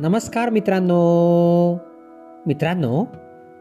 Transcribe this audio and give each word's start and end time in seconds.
नमस्कार 0.00 0.50
मित्रांनो. 0.50 1.74
मित्रांनो 2.46 3.04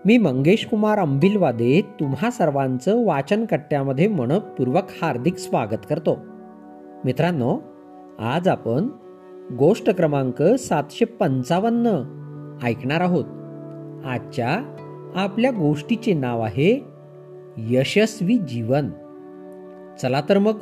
मी 0.05 0.18
मंगेश 0.18 0.66
कुमार 0.66 1.00
अंबिलवादे 1.00 1.82
तुम्हा 2.00 2.29
सर्वांचं 2.29 3.05
वाचनकट्ट्यामध्ये 3.05 4.07
मनपूर्वक 4.07 4.84
हार्दिक 5.02 5.36
स्वागत 5.38 5.86
करतो. 5.89 6.18
मित्रांनो 7.05 7.60
आज 8.20 8.47
आपण 8.47 8.88
गोष्ट 9.57 9.89
क्रमांक 9.89 10.43
सातशे 10.43 11.05
पंचावन्न 11.05 11.88
ऐकणार 12.64 13.01
आहोत. 13.01 13.25
आजच्या 14.06 14.75
आपल्या 15.15 15.51
गोष्टीचे 15.51 16.14
नाव 16.14 16.42
आहे 16.42 16.86
यशस्वी 17.57 18.38
जीवन. 18.38 18.89
चला 20.01 20.21
तर 20.29 20.38
मग 20.38 20.61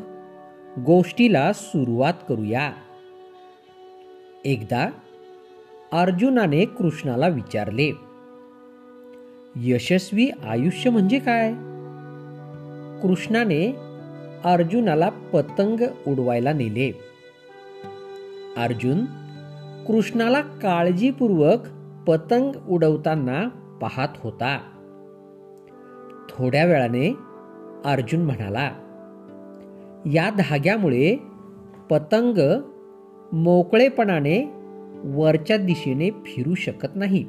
गोष्टीला 0.85 1.53
सुरुवात 1.53 2.13
करूया. 2.29 2.71
एकदा 4.45 4.89
अर्जुनाने 5.95 6.65
कृष्णाला 6.65 7.27
विचारले 7.27 7.91
यशस्वी 9.55 10.29
आयुष्य 10.49 10.89
म्हणजे 10.89 11.19
काय? 11.19 11.53
कृष्णाने 13.01 13.75
अर्जुनाला 14.43 15.09
पतंग 15.09 15.81
उडवायला 16.07 16.53
नेले. 16.53 16.99
अर्जुन 18.57 19.05
कृष्णाला 19.87 20.41
काळजीपूर्वक 20.41 21.59
पतंग 22.07 22.51
उडवताना 22.69 23.47
पाहत 23.81 24.07
होता. 24.17 24.59
थोड्या 26.29 26.65
वेळाने 26.65 27.17
अर्जुन 27.85 28.21
म्हणाला 28.21 28.71
या 30.05 30.29
धाग्यामुळे 30.29 31.15
पतंग 31.89 32.61
मोकळेपणाने 33.31 34.64
वरच्या 35.03 35.57
दिशेने 35.57 36.09
फिरू 36.09 36.55
शकत 36.55 36.95
नाही. 36.95 37.23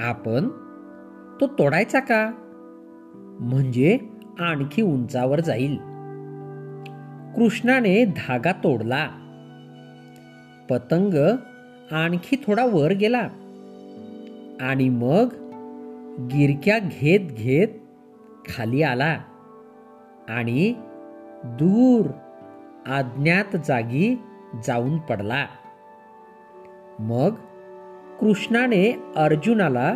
आपण 0.00 0.48
तो 1.40 1.46
तोडायचा 1.46 2.00
का? 2.00 2.32
म्हणजे 3.40 3.98
आणखी 4.40 4.82
उंचावर 4.82 5.40
जाईल. 5.40 5.78
कृष्णाने 7.36 8.04
धागा 8.04 8.52
तोडला. 8.52 9.08
पतंग 10.70 11.14
आणखी 11.92 12.36
थोडा 12.46 12.66
वर 12.66 12.92
गेला. 12.92 13.28
आणि 14.60 14.88
मग 14.88 15.28
गिरक्या 16.20 16.78
घेत 16.78 17.20
घेत 17.20 17.68
खाली 18.48 18.82
आला. 18.82 19.18
आणि 20.28 20.74
दूर 21.44 22.06
अज्ञात 22.86 23.56
जागी 23.64 24.18
जाऊन 24.66 24.98
पडला. 24.98 25.46
मग 27.00 27.34
कृष्णाने 28.20 28.96
अर्जुनाला 29.16 29.94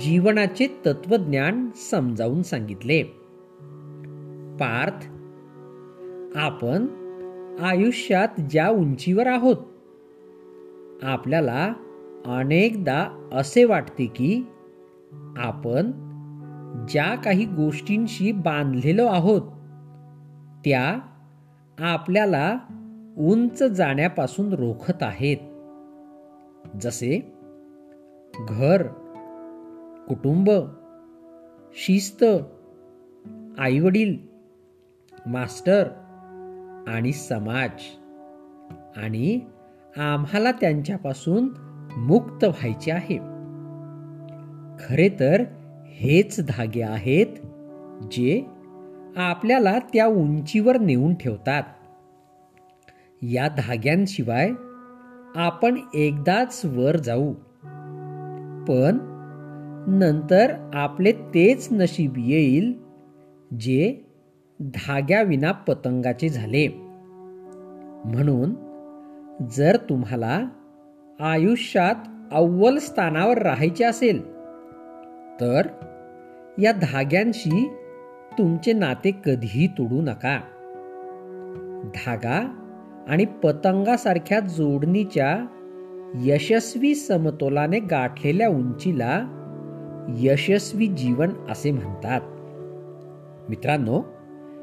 जीवनाचे 0.00 0.66
तत्वज्ञान 0.86 1.70
समजावून 1.90 2.42
सांगितले. 2.42 3.02
पार्थ 4.60 5.06
आपण 6.36 6.86
आयुष्यात 7.60 8.40
ज्या 8.50 8.68
उंचीवर 8.68 9.26
आहोत 9.26 9.56
आपल्याला 11.02 11.72
अनेकदा 12.26 13.28
असे 13.32 13.64
वाटते 13.64 14.06
की 14.06 14.46
आपण 15.36 15.90
ज्या 16.88 17.14
काही 17.14 17.44
गोष्टींशी 17.44 18.32
बांधलेलो 18.32 19.06
आहोत 19.06 19.42
त्या 20.64 20.98
आपल्याला 21.78 22.58
उंच 23.18 23.62
जाण्यापासून 23.62 24.52
रोखत 24.52 25.02
आहेत. 25.02 25.36
जसे 26.80 27.32
घर 28.48 28.86
कुटुंब 30.08 30.50
शिस्त 31.74 32.24
आईवडील 33.58 34.16
मास्टर 35.26 35.88
आणि 36.88 37.12
समाज. 37.12 37.70
आणि 38.96 39.40
आम्हाला 39.96 40.52
त्यांच्यापासून 40.52 41.48
मुक्त 41.96 42.44
व्हायचे 42.44 42.90
आहे. 42.90 43.16
खरे 44.78 45.08
तर 45.20 45.44
हेच 45.86 46.40
धागे 46.48 46.82
आहेत 46.82 47.26
जे 48.10 48.46
आपल्याला 49.16 49.78
त्या 49.78 50.06
उंचीवर 50.06 50.78
नेऊन 50.78 51.14
ठेवतात. 51.14 51.62
या 53.22 53.48
धाग्यांशिवाय 53.48 54.50
आपण 55.36 55.78
एकदाच 55.94 56.64
वर 56.64 56.96
जाऊ. 56.96 57.32
पण 58.68 58.98
नंतर 59.86 60.70
आपले 60.74 61.12
तेच 61.12 61.68
नशीब 61.72 62.12
येईल 62.16 62.78
जे 63.60 63.96
धाग्याविना 64.60 65.52
पतंगाचे 65.52 66.28
झाले. 66.28 66.68
म्हणून 68.04 68.54
जर 69.50 69.76
तुम्हाला 69.76 70.48
आयुष्यात 71.20 71.94
अव्वल 72.32 72.78
स्थानावर 72.78 73.38
राहायचे 73.38 73.84
असेल 73.84 74.32
तर 75.40 75.66
या 76.58 76.72
धाग्यांशी 76.72 77.70
तुमचे 78.38 78.72
नाते 78.72 79.10
कधीही 79.10 79.66
तोडू 79.66 80.00
नका. 80.02 80.40
धागा 81.94 82.62
आणि 83.06 83.24
पतंगासारख्या 83.24 84.40
जोडणीच्या 84.40 85.46
यशस्वी 86.14 86.94
समतोलाने 86.94 87.78
गाठलेल्या 87.78 88.48
उंचीला 88.48 89.26
यशस्वी 90.18 90.86
जीवन 90.86 91.28
असे 91.50 91.70
म्हणतात. 91.70 92.20
मित्रांनो 93.48 94.02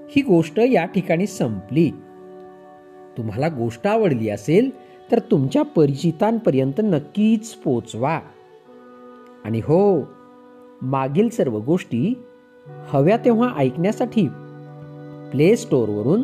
ही 0.09 0.22
गोष्ट 0.22 0.59
या 0.59 0.86
ठिकाणी 0.86 1.28
संपली. 1.28 1.92
तुम्हाला 3.18 3.48
गोष्ट 3.48 3.88
आवडली 3.88 4.30
असेल 4.30 4.70
तर 5.12 5.20
तुमच्या 5.20 5.62
परिचितांपर्यंत 5.62 6.81
नक्कीच 6.84 7.54
पोचवा. 7.54 8.20
आणि 9.46 9.60
हो 9.60 10.08
मागील 10.81 11.30
सर्व 11.30 11.60
गोष्टी 11.60 12.14
हव्या 12.68 13.18
तेव्हा 13.18 13.54
ऐकण्यासाठी 13.58 14.28
प्ले 15.31 15.56
स्टोअरवरून 15.56 16.24